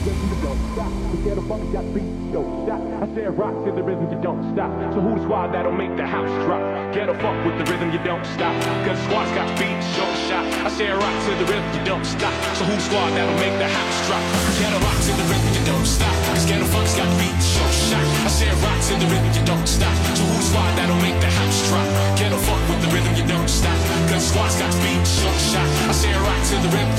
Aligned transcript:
Ghetto 0.00 1.44
funk 1.44 1.60
got 1.76 1.84
beat, 1.92 2.08
yo, 2.32 2.40
stop. 2.64 2.80
I 2.80 3.06
said 3.12 3.36
rock 3.36 3.52
to 3.68 3.70
the 3.70 3.84
rhythm, 3.84 4.08
you 4.08 4.16
don't 4.24 4.40
stop. 4.56 4.72
So 4.96 5.04
who 5.04 5.12
the 5.12 5.22
squad 5.28 5.52
that'll 5.52 5.76
make 5.76 5.92
the 6.00 6.06
house 6.08 6.32
drop? 6.48 6.64
Ghetto 6.96 7.12
funk 7.20 7.44
with 7.44 7.60
the 7.60 7.68
rhythm, 7.68 7.92
you 7.92 8.00
don't 8.00 8.24
stop. 8.32 8.56
Cause 8.88 8.96
squad's 9.04 9.28
got 9.36 9.44
beat, 9.60 9.76
short 9.92 10.16
shot. 10.24 10.48
I 10.64 10.72
said 10.72 10.96
rock 10.96 11.16
to 11.28 11.32
the 11.36 11.44
rhythm, 11.52 11.68
you 11.76 11.84
don't 11.84 12.06
stop. 12.08 12.32
So 12.56 12.64
who 12.64 12.72
the 12.72 12.80
squad 12.80 13.12
that'll 13.12 13.36
make 13.44 13.52
the 13.60 13.68
house 13.68 13.98
drop? 14.08 14.24
Ghetto 14.56 14.80
rock 14.80 14.98
to 15.04 15.12
the 15.20 15.26
rhythm, 15.28 15.52
you 15.52 15.64
don't 15.68 15.84
stop. 15.84 16.16
Cause 16.32 16.48
ghetto 16.48 16.64
funk's 16.72 16.96
got 16.96 17.10
beat, 17.20 17.36
short 17.44 17.74
shot. 17.92 18.06
I 18.24 18.30
said 18.32 18.56
rock 18.64 18.80
to 18.88 18.94
the 18.96 19.04
rhythm, 19.04 19.32
you 19.36 19.44
don't 19.44 19.68
stop. 19.68 19.92
So 20.16 20.24
who 20.24 20.32
the 20.32 20.46
squad 20.48 20.72
that'll 20.80 20.96
make 21.04 21.20
the 21.20 21.28
house 21.28 21.60
drop? 21.68 21.84
Ghetto 22.16 22.40
funk 22.40 22.64
with 22.72 22.80
the 22.80 22.90
rhythm, 22.96 23.12
you 23.20 23.26
don't 23.28 23.52
stop. 23.52 23.76
Cause 24.08 24.24
squad's 24.32 24.56
got 24.56 24.72
beat, 24.80 25.04
short 25.04 25.40
shot. 25.52 25.68
I 25.84 25.92
said 25.92 26.16
rock 26.24 26.40
to 26.40 26.56
the 26.64 26.72
rhythm, 26.72 26.96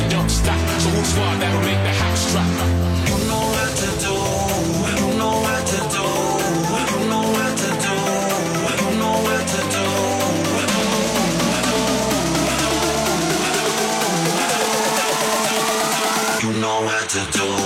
to 17.12 17.20
do. 17.34 17.61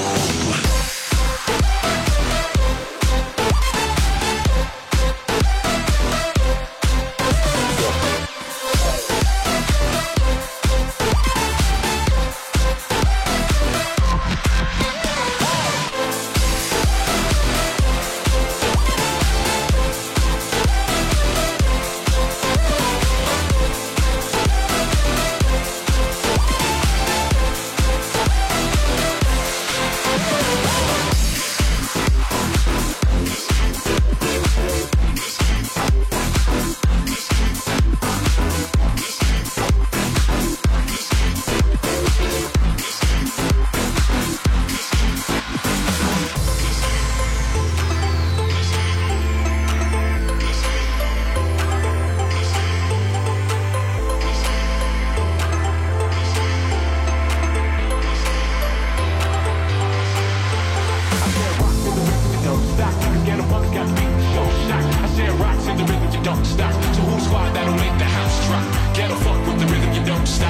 Don't 66.26 66.44
stop. 66.44 66.74
So 66.96 67.02
who's 67.04 67.24
squad 67.24 67.54
that'll 67.54 67.76
make 67.76 67.96
the 68.00 68.06
house 68.06 68.48
drop? 68.48 68.96
Get 68.96 69.12
a 69.12 69.16
fuck 69.18 69.38
with 69.46 69.60
the 69.60 69.68
rhythm, 69.72 69.94
you 69.94 70.04
don't 70.04 70.26
stop. 70.26 70.45